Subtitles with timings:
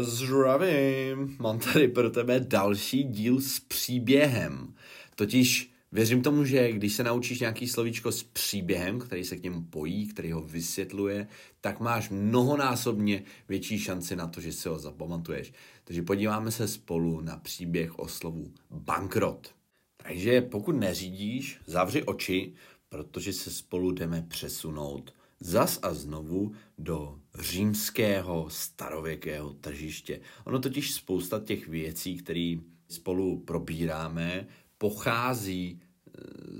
[0.00, 4.74] Zdravím, mám tady pro tebe další díl s příběhem.
[5.14, 9.62] Totiž věřím tomu, že když se naučíš nějaký slovíčko s příběhem, který se k němu
[9.62, 11.28] pojí, který ho vysvětluje,
[11.60, 15.52] tak máš mnohonásobně větší šanci na to, že si ho zapamatuješ.
[15.84, 19.54] Takže podíváme se spolu na příběh o slovu bankrot.
[19.96, 22.52] Takže pokud neřídíš, zavři oči,
[22.88, 25.14] protože se spolu jdeme přesunout
[25.44, 30.20] zas a znovu do římského starověkého tržiště.
[30.44, 32.56] Ono totiž spousta těch věcí, které
[32.88, 34.46] spolu probíráme,
[34.78, 35.80] pochází e,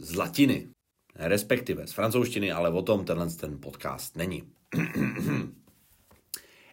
[0.01, 0.69] z latiny,
[1.15, 4.42] respektive z francouzštiny, ale o tom tenhle ten podcast není.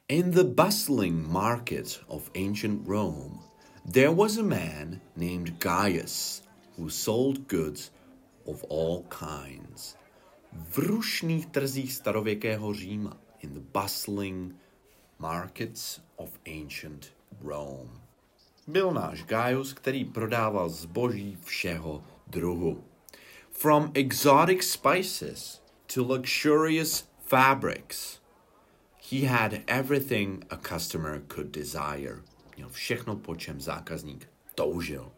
[0.08, 3.40] In the bustling market of ancient Rome,
[3.92, 6.44] there was a man named Gaius
[6.78, 7.92] who sold goods
[8.46, 10.01] of all kinds.
[10.54, 14.56] V rušných trzích starověkého Říma, in the bustling
[15.20, 17.90] markets of ancient Rome.
[18.68, 22.84] Byl náš Gaius, který prodával zboží všeho druhu.
[23.52, 25.62] From exotic spices
[25.94, 28.20] to luxurious fabrics,
[29.12, 32.22] he had everything a customer could desire.
[32.56, 35.12] Měl všechno, po čem zákazník toužil.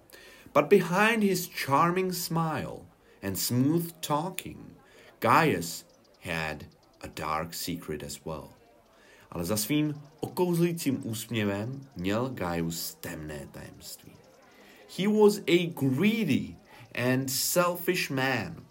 [0.53, 2.85] But behind his charming smile
[3.23, 4.57] and smooth talking,
[5.23, 5.85] Gaius
[6.19, 6.65] had
[7.01, 8.49] a dark secret as well.
[9.31, 14.11] Ale za svým okouzlujícím úsměvem měl Gaius temné tajemství.
[14.97, 16.55] He was a greedy
[16.95, 18.65] and selfish man.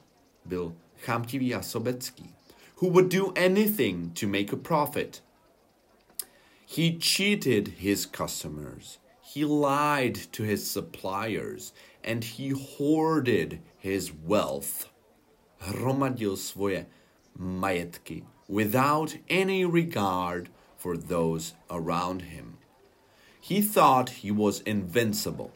[0.45, 2.35] Byl chamtivý a sobecký.
[2.77, 5.23] Who would do anything to make a profit.
[6.77, 8.99] He cheated his customers.
[9.35, 11.73] He lied to his suppliers
[12.05, 14.92] and he hoarded his wealth.
[15.63, 16.87] Hromadil svoje
[17.39, 22.59] majetky without any regard for those around him.
[23.41, 25.53] He thought he was invincible.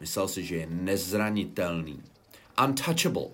[0.00, 2.00] Myslel si, že je nezranitelný,
[2.58, 3.32] untouchable,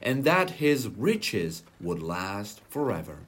[0.00, 3.26] and that his riches would last forever.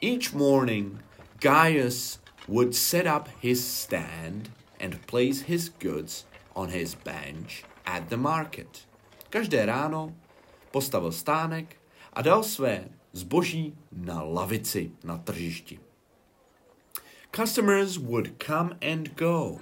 [0.00, 1.00] Each morning,
[1.40, 2.18] Gaius
[2.48, 4.50] would set up his stand
[4.80, 6.24] and place his goods
[6.56, 8.86] on his bench at the market.
[9.30, 10.12] Každé ráno
[10.74, 11.78] postavil stánek
[12.12, 15.78] a dal své zboží na lavici na tržišti.
[17.30, 19.60] Customers would come and go,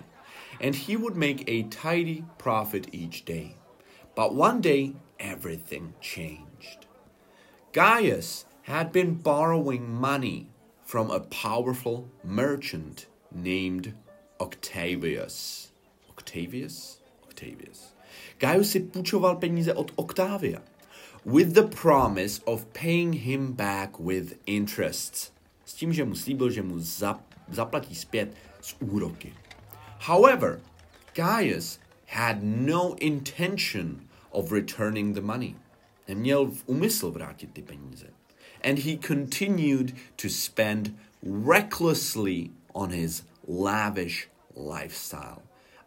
[0.61, 3.57] and he would make a tidy profit each day.
[4.17, 6.89] But one day, everything changed.
[7.73, 10.49] Gaius had been borrowing money
[10.85, 13.95] from a powerful merchant named
[14.41, 15.73] Octavius.
[16.09, 17.01] Octavius?
[17.25, 17.95] Octavius.
[18.39, 20.61] Gaius si půjčoval peníze od Octavia
[21.25, 25.33] with the promise of paying him back with interest.
[25.65, 29.35] S tím, že mu slíbil, že mu zap, zaplatí zpět z úroky.
[29.99, 30.61] However,
[31.15, 35.55] Gaius had no intention of returning the money.
[36.09, 38.07] Neměl v úmysl vrátit ty peníze.
[38.65, 45.43] And he continued to spend recklessly on his lavish lifestyle.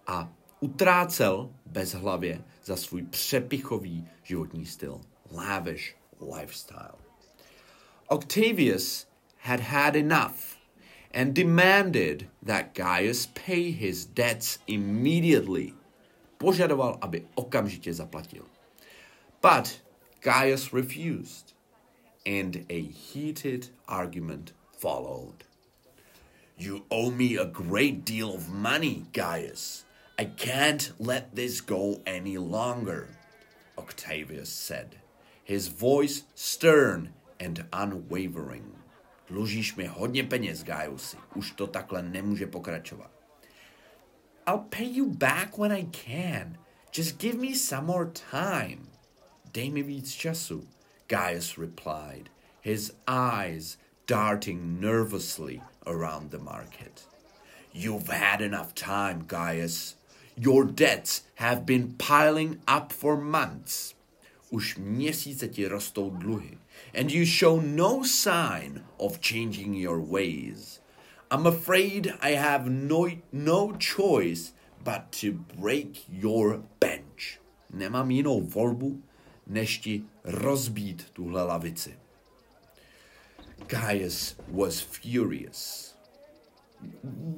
[0.08, 5.02] A utrácel bezhlavě za svůj přepichový životní styl.
[5.32, 7.00] Lavish lifestyle.
[8.10, 9.06] Octavius
[9.38, 10.58] had had enough
[11.12, 15.74] and demanded that Gaius pay his debts immediately.
[16.40, 18.46] Požadoval, aby okamžitě zaplatil.
[19.42, 19.80] But
[20.22, 21.54] Gaius refused,
[22.26, 25.46] and a heated argument followed.
[26.58, 29.86] You owe me a great deal of money, Gaius.
[30.18, 33.08] I can't let this go any longer,
[33.78, 34.96] Octavius said,
[35.46, 38.76] his voice stern and unwavering.
[39.28, 41.18] Dlužíš mi hodně peněz, Gaiusi.
[41.36, 43.12] Už to takhle nemůže pokračovat.
[44.48, 46.58] I'll pay you back when I can.
[46.98, 48.88] Just give me some more time.
[49.54, 50.68] Dej mi víc času,
[51.08, 52.30] Gaius replied,
[52.62, 53.78] his eyes
[54.08, 57.08] darting nervously around the market.
[57.74, 59.96] You've had enough time, Gaius.
[60.38, 63.95] Your debts have been piling up for months.
[64.56, 66.58] Už měsíce ti rostou dluhy.
[67.00, 70.82] And you show no sign of changing your ways.
[71.32, 74.54] I'm afraid I have no, no choice
[74.84, 77.40] but to break your bench.
[77.74, 79.04] Nemám jinou volbu,
[79.48, 82.00] než ti rozbít tuhle lavici.
[83.68, 85.94] Gaius was furious.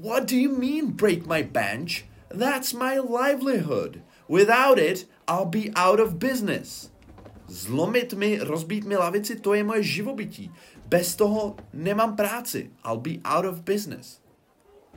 [0.02, 2.06] What do you mean, break my bench?
[2.30, 4.02] That's my livelihood.
[4.28, 6.92] Without it, I'll be out of business.
[7.48, 10.52] Zlomit mi, rozbít mi lavici, to je moje živobytí.
[10.86, 12.72] Bez toho nemám práci.
[12.86, 14.22] I'll be out of business.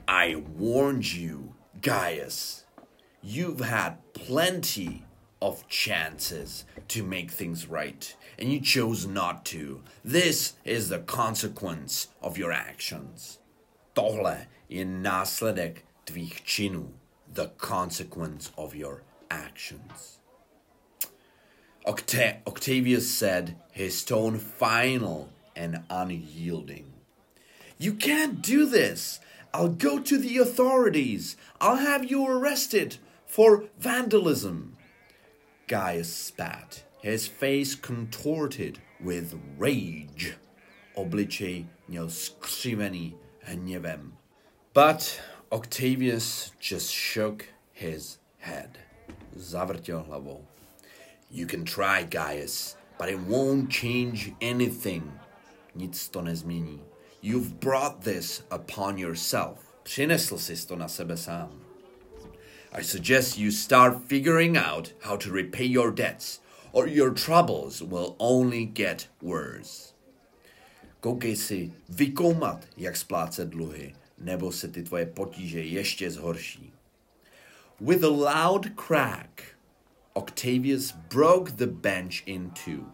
[0.07, 2.65] I warned you, Gaius.
[3.23, 5.05] You've had plenty
[5.39, 9.81] of chances to make things right, and you chose not to.
[10.03, 13.39] This is the consequence of your actions.
[13.93, 16.93] Tohle je následek tvých činů.
[17.33, 20.20] The consequence of your actions.
[21.85, 26.93] Octa- Octavius said, his tone final and unyielding.
[27.77, 29.19] You can't do this.
[29.53, 31.35] I'll go to the authorities.
[31.59, 34.77] I'll have you arrested for vandalism.
[35.67, 40.35] Gaius spat, his face contorted with rage.
[40.95, 44.13] Obličej měl skřivený hněvem.
[44.73, 48.77] But Octavius just shook his head.
[51.33, 55.11] You can try, Gaius, but it won't change anything.
[55.75, 56.79] Nic to nezmění.
[57.21, 59.59] You've brought this upon yourself.
[59.83, 61.61] Přinesl jsi to na sebe sám.
[62.73, 66.39] I suggest you start figuring out how to repay your debts,
[66.71, 69.93] or your troubles will only get worse.
[71.01, 76.73] Koukej si vykoumat, jak splácet dluhy, nebo se ty tvoje potíže ještě zhorší.
[77.79, 79.43] With a loud crack,
[80.15, 82.91] Octavius broke the bench in two.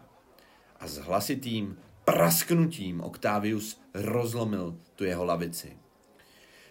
[0.80, 1.76] A s hlasitým
[2.06, 5.74] prasknutím Octavius rozlomil tu jeho lavici.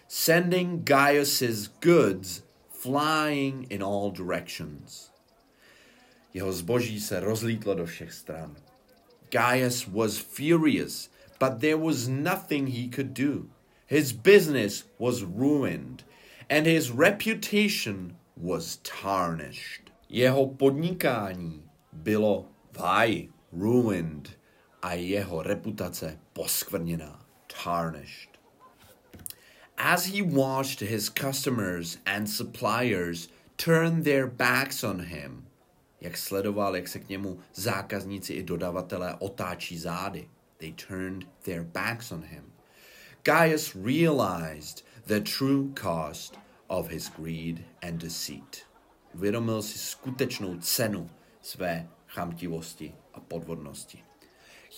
[0.08, 2.42] Sending Gaius's goods
[2.72, 5.10] flying in all directions.
[6.32, 8.56] Jeho zboží se rozlítlo do všech stran.
[9.30, 13.50] Gaius was furious, but there was nothing he could do.
[13.86, 16.04] His business was ruined,
[16.48, 19.87] and his reputation was tarnished.
[20.10, 24.38] Jeho podnikání bylo v háji, ruined,
[24.82, 27.26] a jeho reputace poskvrněná,
[27.64, 28.30] tarnished.
[29.76, 35.46] As he watched his customers and suppliers turn their backs on him,
[36.00, 40.28] jak sledoval, jak se k němu zákazníci i dodavatelé otáčí zády,
[40.58, 42.52] they turned their backs on him.
[43.24, 46.38] Gaius realized the true cost
[46.68, 48.67] of his greed and deceit.
[49.14, 51.10] Uvědomil si skutečnou cenu
[51.42, 54.04] své chamtivosti a podvodnosti.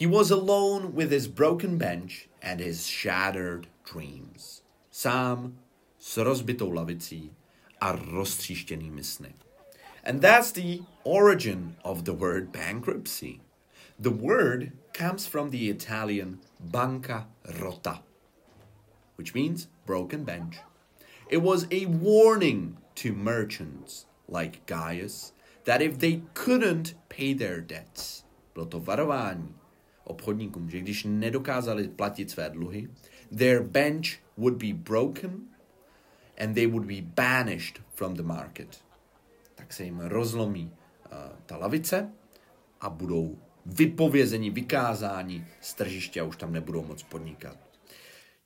[0.01, 4.63] He was alone with his broken bench and his shattered dreams.
[4.91, 5.59] Sám
[5.99, 7.33] s rozbitou lavicí
[7.81, 9.35] a roztříštěnými sny.
[10.05, 13.41] And that's the origin of the word bankruptcy.
[13.99, 17.29] The word comes from the Italian banca
[17.61, 18.03] rota,
[19.19, 20.57] which means broken bench.
[21.29, 25.35] It was a warning to merchants like Gaius
[25.65, 28.25] that if they couldn't pay their debts,
[28.55, 29.55] bylo to varování
[30.05, 32.89] obchodníkům, že když nedokázali platit své dluhy,
[33.39, 34.07] their bench
[34.37, 35.41] would be broken
[36.39, 38.85] and they would be banished from the market.
[39.55, 40.73] Tak se jim rozlomí
[41.13, 42.13] uh, ta lavice
[42.81, 47.57] a budou vypovězeni, vykázáni z tržiště a už tam nebudou moc podnikat.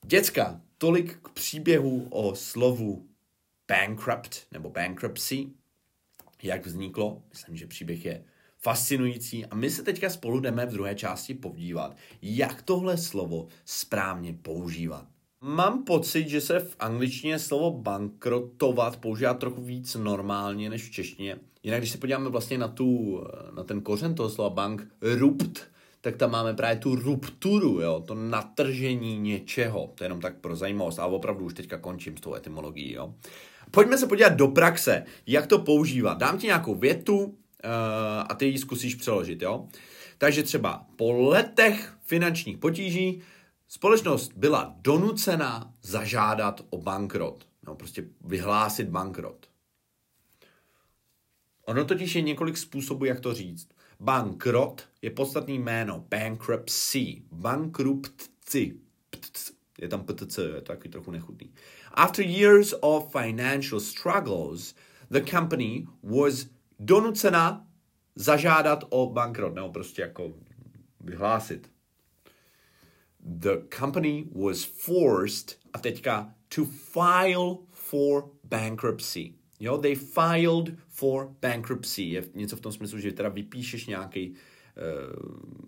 [0.03, 3.07] Děcka, tolik k příběhu o slovu
[3.69, 5.47] bankrupt nebo bankruptcy,
[6.43, 7.23] jak vzniklo.
[7.31, 8.25] Myslím, že příběh je
[8.59, 14.37] fascinující a my se teďka spolu jdeme v druhé části podívat, jak tohle slovo správně
[14.43, 15.07] používat.
[15.41, 21.37] Mám pocit, že se v angličtině slovo bankrotovat používá trochu víc normálně než v češtině.
[21.63, 23.21] Jinak, když se podíváme vlastně na, tu,
[23.57, 25.63] na ten kořen toho slova bank, rupt,
[26.01, 29.93] tak tam máme právě tu rupturu, jo, to natržení něčeho.
[29.95, 32.93] To je jenom tak pro zajímavost, ale opravdu už teďka končím s tou etymologií.
[32.93, 33.15] Jo.
[33.75, 36.19] Pojďme se podívat do praxe, jak to používat.
[36.19, 39.69] Dám ti nějakou větu, Eh, a ty ji zkusíš přeložit, jo?
[40.19, 43.23] Takže třeba po letech finančních potíží
[43.69, 47.47] společnost byla donucena zažádat o bankrot.
[47.67, 49.47] No, prostě vyhlásit bankrot.
[51.67, 53.69] Ono totiž je několik způsobů, jak to říct.
[54.01, 56.07] Bankrot je podstatný jméno.
[56.11, 57.23] Bankruptcy.
[57.33, 58.77] Bankruptci.
[59.81, 61.53] Je tam PTC, je to taky trochu nechutný.
[61.97, 64.75] After years of financial struggles,
[65.11, 66.47] the company was
[66.81, 67.67] donucena
[68.17, 70.33] zažádat o bankrot, nebo prostě jako
[71.01, 71.71] vyhlásit.
[73.41, 79.35] The company was forced, a teďka, to file for bankruptcy.
[79.61, 82.03] Jo, they filed for bankruptcy.
[82.03, 84.35] Je něco v tom smyslu, že teda vypíšeš nějaký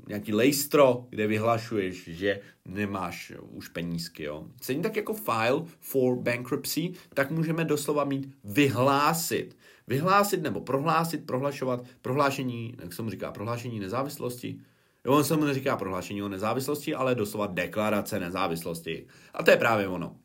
[0.09, 4.23] nějaký lejstro, kde vyhlašuješ, že nemáš už penízky.
[4.23, 4.47] Jo.
[4.63, 9.57] Stejně tak jako file for bankruptcy, tak můžeme doslova mít vyhlásit.
[9.87, 14.59] Vyhlásit nebo prohlásit, prohlašovat, prohlášení, jak se mu říká, prohlášení nezávislosti.
[15.05, 19.07] Jo, on se mu neříká prohlášení o nezávislosti, ale doslova deklarace nezávislosti.
[19.35, 20.17] A to je právě ono.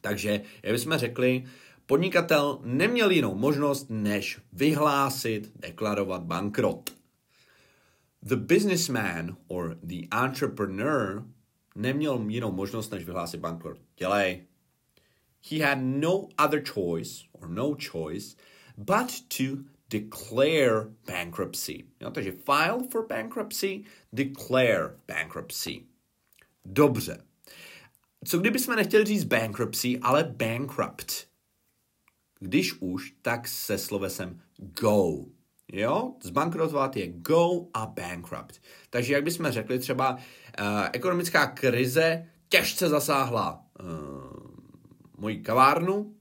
[0.00, 1.44] Takže, jak bychom řekli,
[1.86, 6.90] podnikatel neměl jinou možnost, než vyhlásit, deklarovat bankrot.
[8.26, 11.24] The businessman or the entrepreneur
[11.76, 13.78] neměl jinou možnost, než vyhlásit bankrot.
[13.96, 14.46] Dělej.
[15.50, 18.36] He had no other choice, or no choice,
[18.76, 19.44] but to
[19.90, 21.84] declare bankruptcy.
[22.00, 25.82] Jo, takže file for bankruptcy, declare bankruptcy.
[26.64, 27.24] Dobře.
[28.24, 31.28] Co kdyby jsme nechtěli říct bankruptcy, ale bankrupt?
[32.40, 35.24] Když už, tak se slovesem go.
[35.76, 38.62] Jo, zbankrotovat je go a bankrupt.
[38.90, 40.18] Takže jak bychom řekli třeba, uh,
[40.92, 43.86] ekonomická krize těžce zasáhla uh,
[45.18, 46.16] moji kavárnu,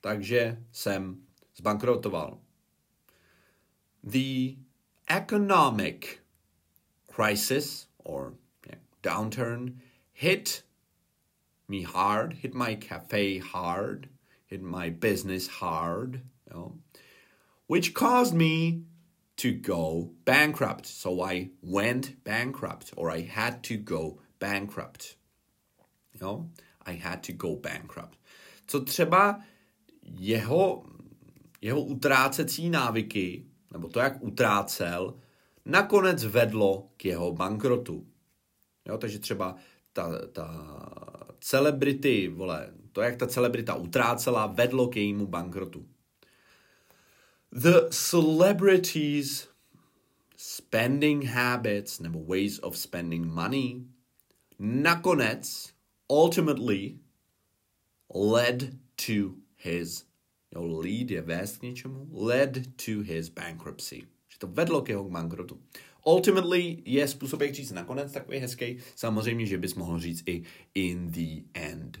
[0.00, 1.16] takže jsem
[1.56, 2.38] zbankrotoval.
[4.04, 4.56] The
[5.06, 6.06] economic
[7.16, 8.34] crisis or
[9.02, 9.80] downturn
[10.12, 10.64] hit
[11.68, 14.08] me hard, hit my cafe hard,
[14.46, 16.20] hit my business hard,
[16.56, 16.72] know,
[17.66, 18.82] which caused me
[19.36, 20.86] to go bankrupt.
[20.86, 25.16] So I went bankrupt, or I had to go bankrupt.
[26.12, 26.50] You know,
[26.86, 28.18] I had to go bankrupt.
[28.66, 29.40] Co třeba
[30.02, 30.84] jeho,
[31.60, 35.14] jeho utrácecí návyky, nebo to, jak utrácel,
[35.64, 38.06] nakonec vedlo k jeho bankrotu.
[38.88, 39.56] Jo, takže třeba
[39.92, 40.48] ta, ta
[41.40, 45.86] celebrity, vole, to, jak ta celebrita utrácela, vedlo k jejímu bankrotu.
[47.52, 49.48] The celebrities
[50.36, 53.86] spending habits nebo ways of spending money
[54.58, 55.72] nakonec
[56.08, 56.98] ultimately
[58.08, 60.04] led to his
[60.54, 64.02] jo, lead je vést k něčemu, led to his bankruptcy.
[64.28, 65.60] Že to vedlo k jeho bankrotu.
[66.06, 68.78] Ultimately je způsob, jak říct nakonec takový hezký.
[68.94, 70.42] Samozřejmě, že bys mohl říct i
[70.74, 71.98] in the end.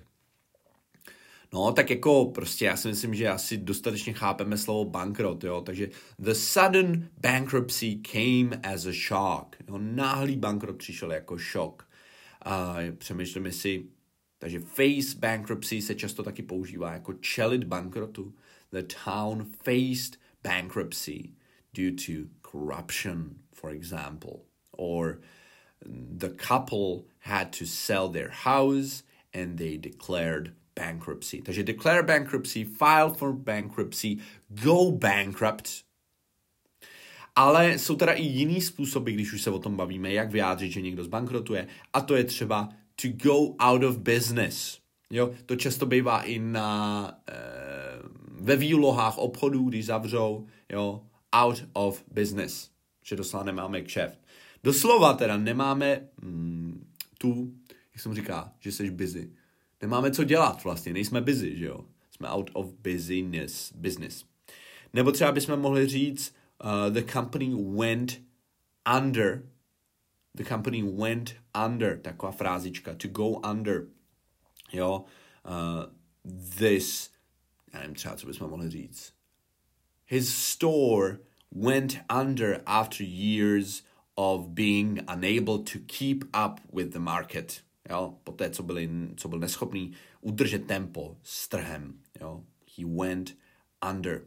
[1.56, 5.88] No, tak jako prostě já si myslím, že asi dostatečně chápeme slovo bankrot, jo, takže
[6.18, 9.56] the sudden bankruptcy came as a shock.
[9.68, 11.88] Jo, náhlý bankrot přišel jako šok.
[12.42, 13.86] A přemýšlíme si,
[14.38, 18.34] takže face bankruptcy se často taky používá jako čelit bankrotu.
[18.70, 21.30] The town faced bankruptcy
[21.74, 24.40] due to corruption, for example.
[24.72, 25.20] Or
[26.18, 29.02] the couple had to sell their house
[29.34, 31.42] and they declared bankruptcy.
[31.42, 34.16] Takže declare bankruptcy, file for bankruptcy,
[34.48, 35.70] go bankrupt.
[37.36, 40.80] Ale jsou teda i jiný způsoby, když už se o tom bavíme, jak vyjádřit, že
[40.80, 41.66] někdo zbankrotuje.
[41.92, 42.68] A to je třeba
[43.02, 44.78] to go out of business.
[45.10, 47.34] Jo, to často bývá i na, e,
[48.30, 51.02] ve výlohách obchodů, když zavřou, jo,
[51.32, 52.70] out of business.
[53.04, 54.18] Že doslova nemáme kšeft.
[54.64, 56.86] Doslova teda nemáme mm,
[57.18, 57.52] tu,
[57.94, 59.30] jak jsem říká, že jsi busy
[59.82, 61.84] nemáme co dělat vlastně, nejsme busy, že jo?
[62.10, 64.24] Jsme out of busyness, business.
[64.92, 68.22] Nebo třeba bychom mohli říct, uh, the company went
[68.98, 69.48] under,
[70.34, 73.86] the company went under, taková frázička, to go under,
[74.72, 75.04] jo?
[75.46, 75.92] Uh,
[76.58, 77.10] this,
[77.72, 79.12] já nevím třeba, co bychom mohli říct.
[80.06, 81.18] His store
[81.52, 83.82] went under after years
[84.14, 89.28] of being unable to keep up with the market jo, po té, co, byli, co
[89.28, 92.44] byl neschopný udržet tempo s trhem, jo,
[92.78, 93.36] he went
[93.90, 94.24] under.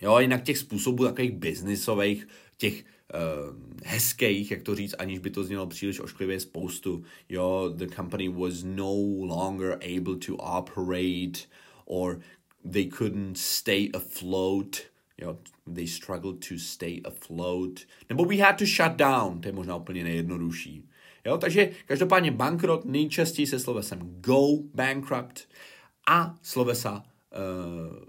[0.00, 5.44] Jo, jinak těch způsobů takových biznisových, těch uh, hezkých, jak to říct, aniž by to
[5.44, 7.04] znělo příliš ošklivě, spoustu.
[7.28, 8.92] Jo, the company was no
[9.26, 11.38] longer able to operate
[11.84, 12.20] or
[12.72, 14.76] they couldn't stay afloat.
[15.18, 15.38] Jo,
[15.74, 17.80] they struggled to stay afloat.
[18.08, 20.88] Nebo we had to shut down, to je možná úplně nejjednodušší.
[21.26, 25.48] Jo, takže každopádně bankrot nejčastěji se slovesem go bankrupt
[26.08, 27.02] a slovesa uh,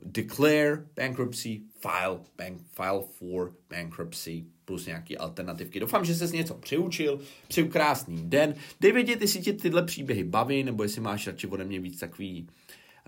[0.03, 5.79] declare bankruptcy, file, bank, file for bankruptcy plus nějaké alternativky.
[5.79, 7.19] Doufám, že jsi něco přiučil.
[7.47, 8.55] Přeju krásný den.
[8.81, 12.47] Dej vědět, jestli tě tyhle příběhy baví, nebo jestli máš radši ode mě víc takový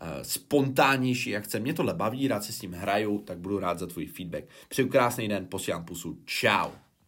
[0.01, 1.59] uh, spontánnější akce.
[1.59, 4.43] Mě tohle baví, rád se s tím hraju, tak budu rád za tvůj feedback.
[4.69, 6.17] Přeju krásný den, posílám pusu.
[6.25, 6.84] Ciao.